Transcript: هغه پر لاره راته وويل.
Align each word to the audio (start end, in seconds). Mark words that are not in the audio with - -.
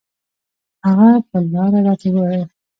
هغه 0.87 1.09
پر 1.27 1.41
لاره 1.53 1.79
راته 1.85 2.07
وويل. 2.11 2.43